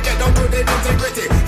rock 0.00 0.06
hand 0.06 1.39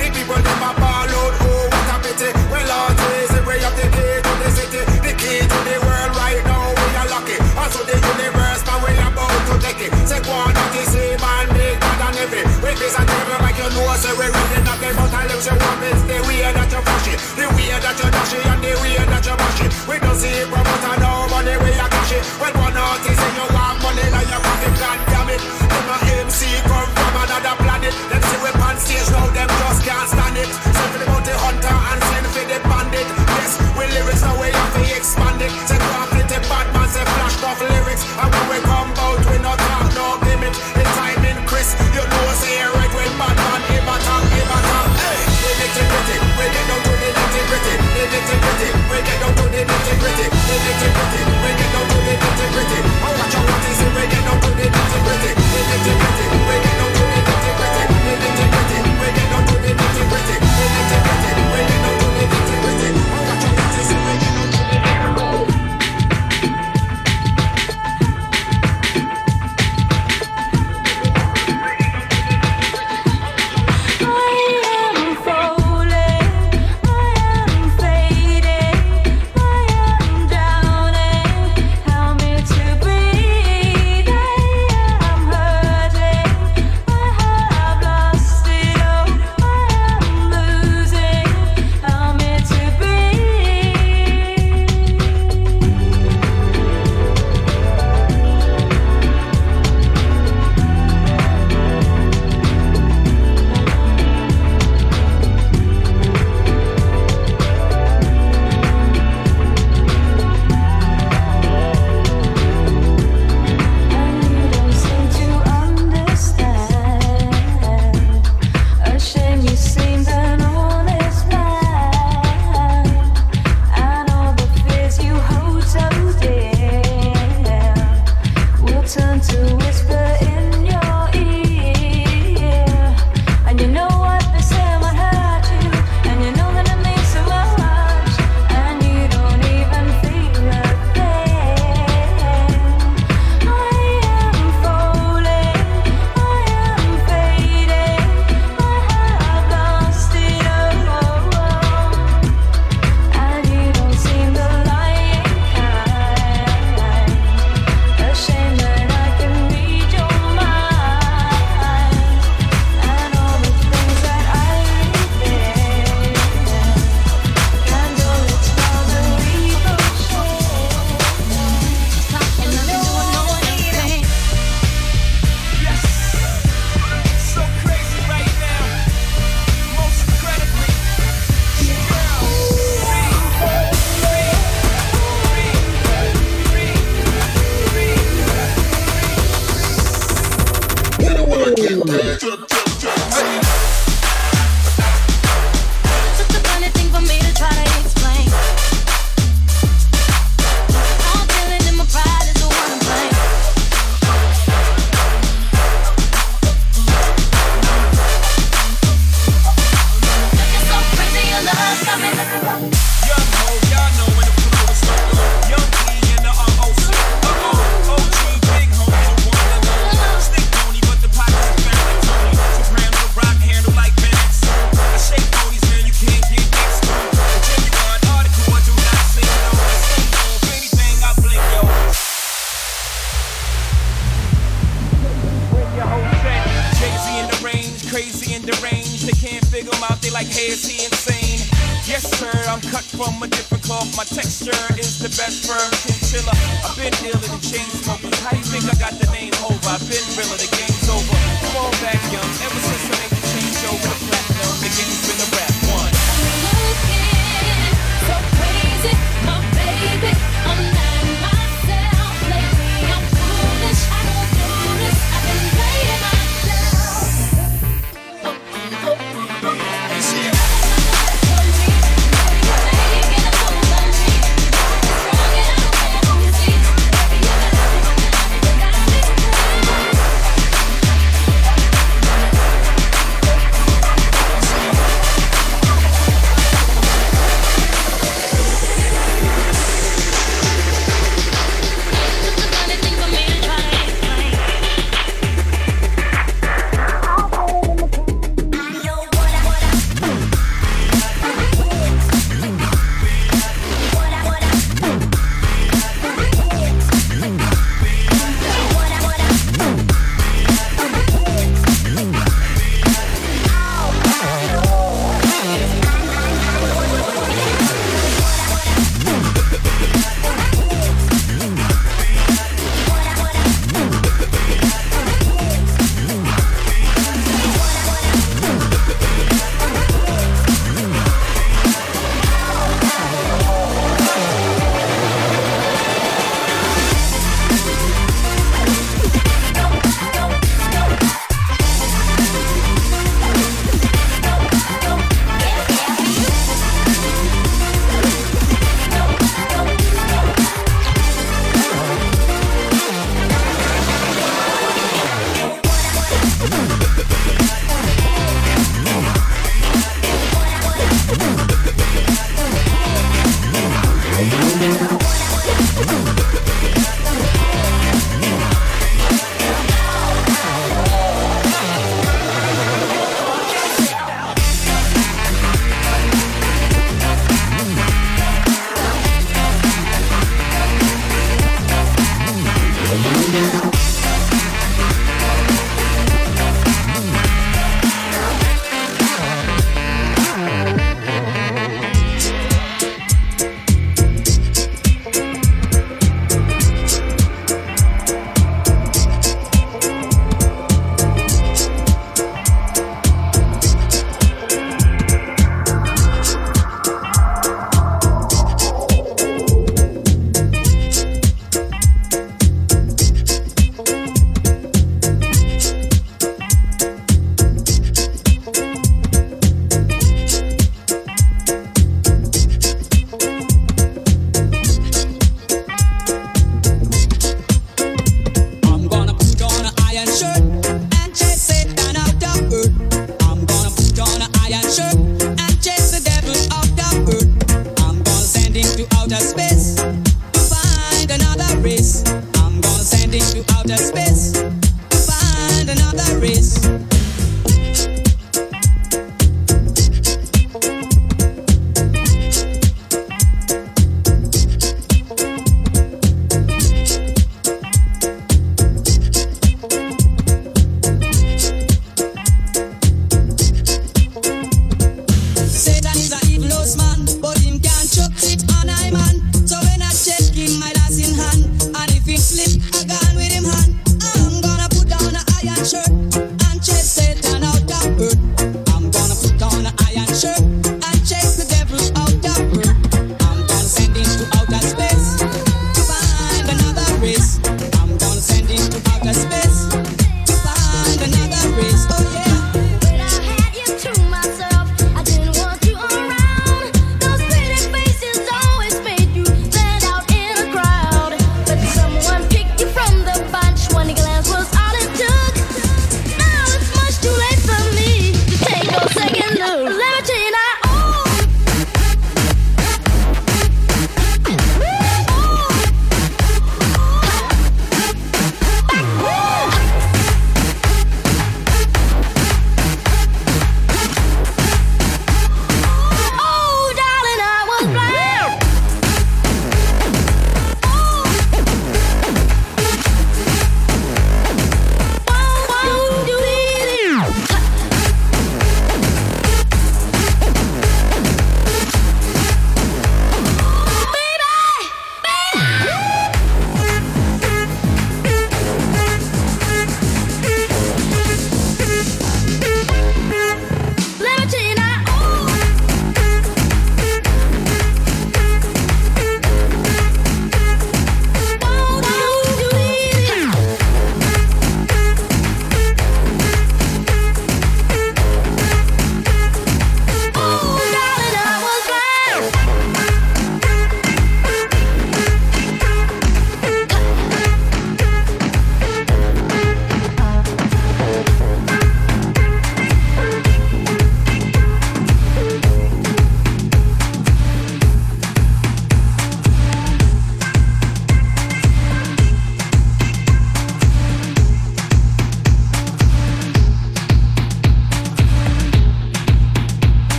crazy 237.93 238.33
and 238.33 238.41
deranged. 238.49 239.05
They 239.05 239.13
can't 239.13 239.45
figure 239.53 239.71
them 239.71 239.85
out, 239.85 240.01
they 240.01 240.09
like, 240.09 240.27
hey, 240.27 240.49
is 240.49 240.65
he 240.65 240.81
insane? 240.89 241.45
Yes, 241.85 242.09
sir, 242.09 242.33
I'm 242.49 242.65
cut 242.73 242.89
from 242.89 243.21
a 243.23 243.29
different 243.29 243.63
cloth. 243.65 243.93
My 243.97 244.09
texture 244.09 244.57
is 244.81 244.97
the 244.97 245.13
best 245.21 245.45
firm 245.45 245.69
chinchilla. 245.85 246.33
I've 246.65 246.73
been 246.73 246.95
dealing 247.05 247.21
the 247.21 247.43
chain 247.45 247.69
smokers. 247.85 248.17
How 248.25 248.33
you 248.33 248.45
think 248.49 248.65
I 248.65 248.75
got 248.81 248.97
the 248.97 249.13
name 249.13 249.37
over? 249.45 249.61
I've 249.69 249.85
been 249.85 250.01
realer, 250.17 250.41
the 250.41 250.49
game's 250.57 250.89
over. 250.89 251.17
Fall 251.53 251.71
back 251.85 252.01
young, 252.09 252.33
ever 252.49 252.61
since 252.65 252.82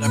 Yeah. 0.00 0.08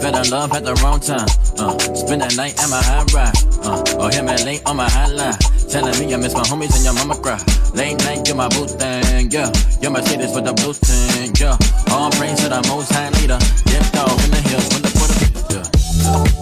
Better 0.00 0.18
uh, 0.18 0.24
love 0.30 0.52
at 0.52 0.64
the 0.64 0.74
wrong 0.82 0.98
time. 0.98 1.28
Uh, 1.56 1.78
spend 1.94 2.22
the 2.22 2.34
night 2.36 2.58
at 2.58 2.68
my 2.70 2.82
high 2.82 3.04
ride. 3.14 3.32
Uh, 3.62 4.02
or 4.02 4.10
him 4.10 4.26
me 4.26 4.34
late 4.44 4.62
on 4.66 4.76
my 4.78 4.88
hotline. 4.88 5.38
Telling 5.70 5.96
me 6.00 6.12
I 6.12 6.16
miss 6.16 6.34
my 6.34 6.42
homies 6.42 6.74
and 6.74 6.82
your 6.82 6.94
mama 6.94 7.14
cry. 7.22 7.38
Late 7.72 7.98
night, 7.98 8.26
you're 8.26 8.36
my 8.36 8.48
boo 8.48 8.66
thing, 8.66 9.30
yeah. 9.30 9.52
You're 9.80 9.92
my 9.92 10.00
cities 10.00 10.34
with 10.34 10.44
the 10.44 10.54
blue 10.54 10.72
thing, 10.72 11.32
yeah. 11.38 11.56
All 11.94 12.10
praise 12.10 12.40
to 12.40 12.48
the 12.48 12.66
most 12.66 12.90
high 12.90 13.10
leader. 13.10 13.38
Dipped 13.70 13.96
off 13.96 14.24
in 14.24 14.30
the 14.32 14.42
hills 14.50 14.66
with 14.74 14.82
the 14.82 14.90
Buddha, 14.98 15.14
yeah. 15.54 16.39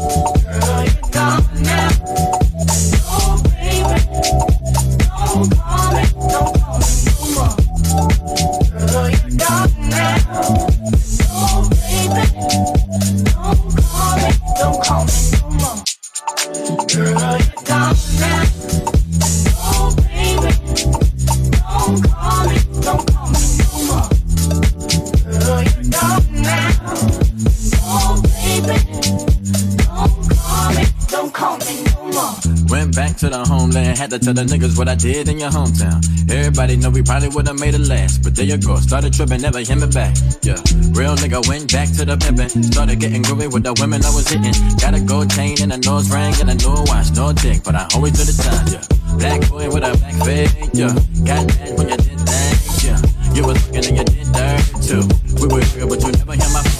had 33.98 34.10
to 34.10 34.18
tell 34.18 34.32
the 34.32 34.46
niggas 34.46 34.78
what 34.78 34.88
I 34.88 34.94
did 34.94 35.28
in 35.28 35.40
your 35.40 35.50
hometown. 35.50 35.98
Everybody 36.30 36.76
know 36.76 36.88
we 36.88 37.02
probably 37.02 37.30
would've 37.34 37.58
made 37.58 37.74
it 37.74 37.82
last, 37.90 38.22
but 38.22 38.36
there 38.36 38.44
you 38.44 38.56
go. 38.56 38.76
Started 38.76 39.12
tripping, 39.12 39.42
never 39.42 39.58
hit 39.58 39.74
me 39.74 39.90
back. 39.90 40.14
Yeah, 40.46 40.54
real 40.94 41.18
nigga 41.18 41.42
went 41.48 41.72
back 41.72 41.90
to 41.98 42.06
the 42.06 42.14
pimpin'. 42.14 42.62
Started 42.70 43.00
getting 43.00 43.24
groovy 43.24 43.52
with 43.52 43.64
the 43.64 43.74
women 43.82 44.04
I 44.06 44.14
was 44.14 44.28
hitting. 44.30 44.54
Got 44.78 44.94
a 44.94 45.00
gold 45.02 45.34
chain 45.34 45.58
and 45.60 45.72
a 45.72 45.78
nose 45.82 46.14
ring 46.14 46.30
and 46.38 46.48
a 46.50 46.54
new 46.54 46.78
watch, 46.86 47.10
no 47.18 47.32
dick, 47.32 47.64
but 47.64 47.74
I 47.74 47.90
always 47.96 48.14
do 48.14 48.22
the 48.22 48.38
time. 48.38 48.70
Yeah, 48.70 48.86
black 49.18 49.50
boy 49.50 49.66
with 49.66 49.82
a 49.82 49.90
black 49.98 50.14
face. 50.22 50.54
Yeah, 50.70 50.94
got 51.26 51.42
mad 51.58 51.74
when 51.74 51.88
you 51.90 51.98
did 51.98 52.22
that. 52.22 52.54
Yeah, 52.86 53.02
you 53.34 53.42
was 53.42 53.58
looking 53.66 53.82
and 53.82 53.98
you 53.98 54.04
did 54.06 54.30
dirt 54.30 54.62
too. 54.78 55.02
We 55.42 55.50
were 55.50 55.64
here, 55.74 55.90
but 55.90 55.98
you 56.06 56.12
never 56.14 56.38
hear 56.38 56.50
my. 56.54 56.77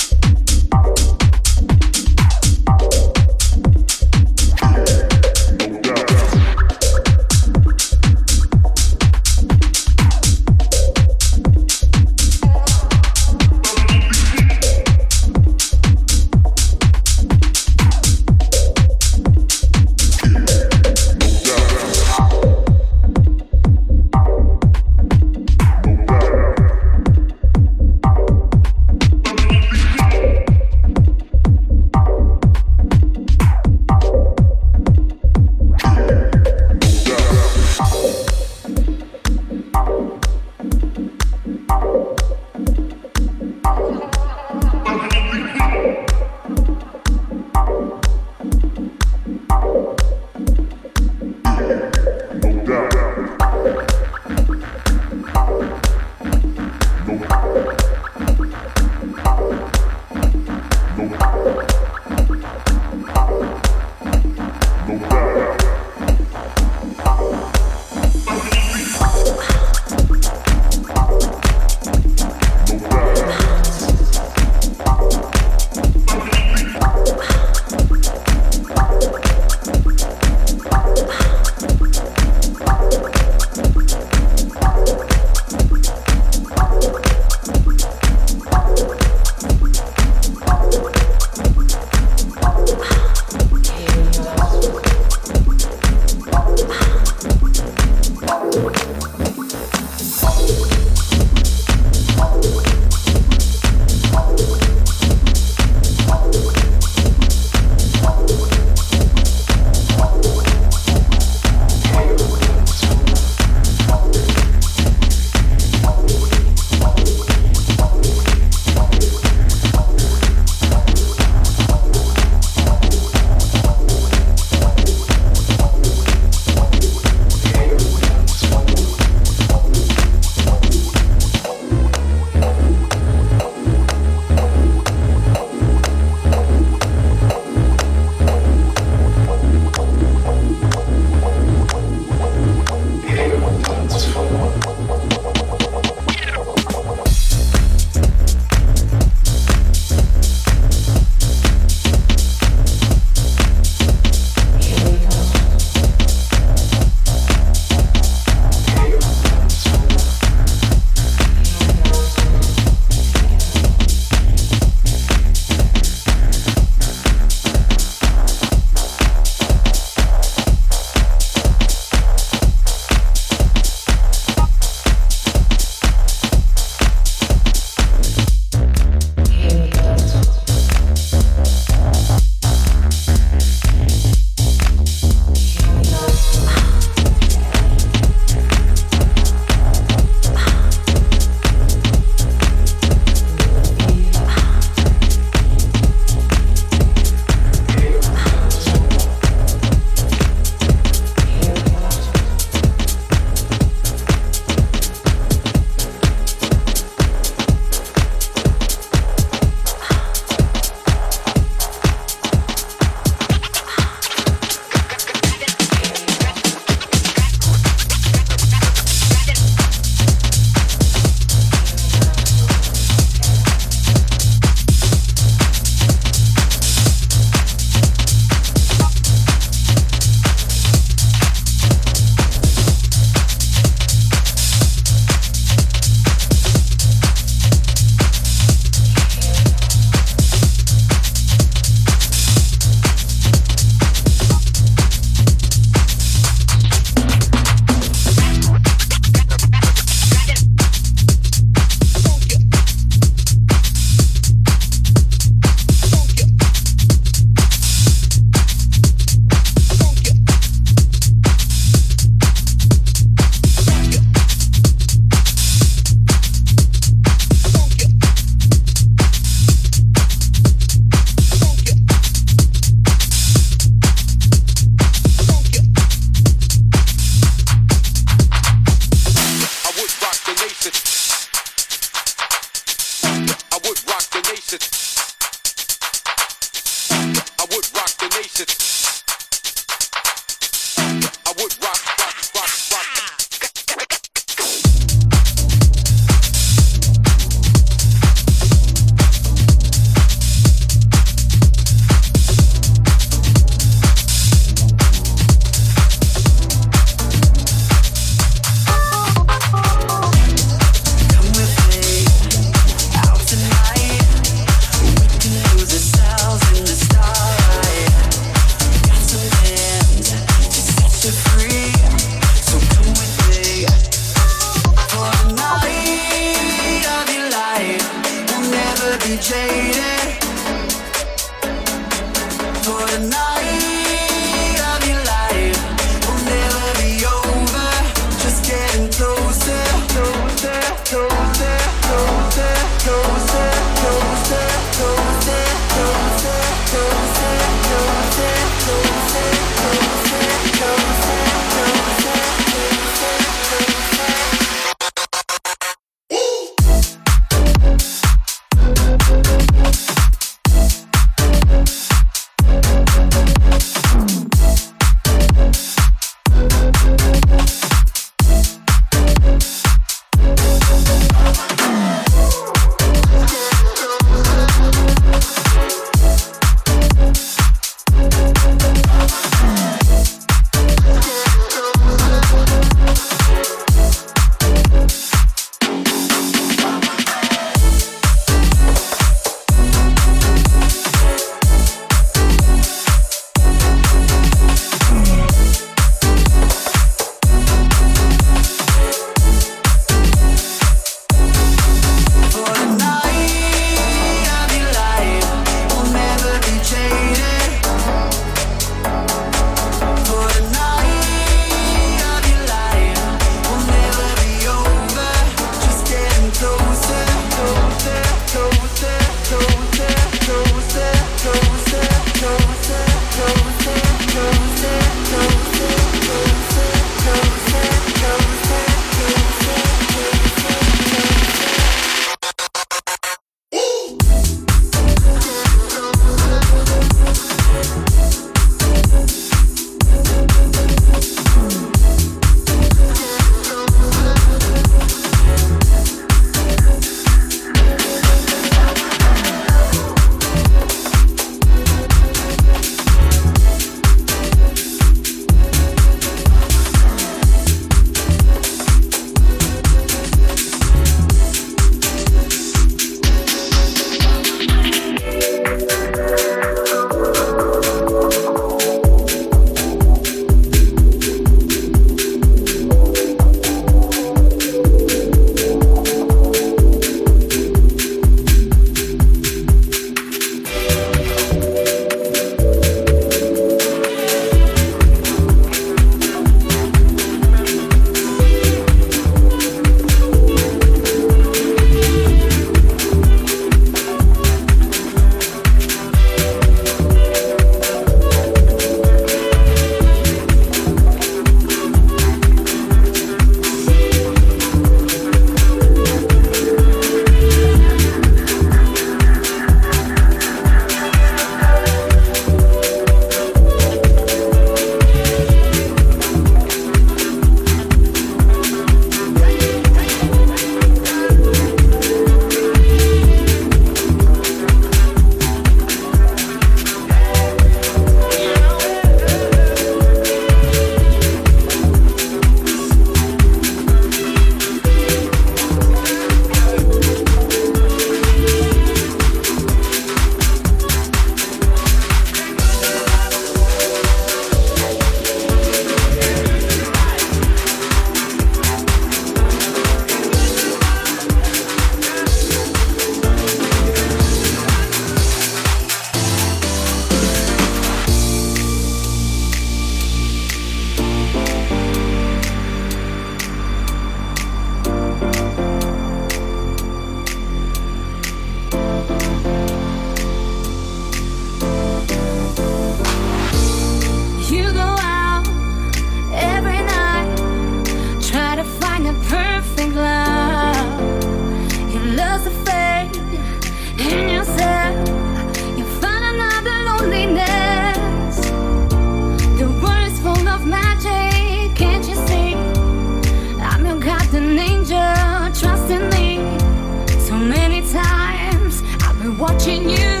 Watching 599.31 599.69
you, 599.69 600.00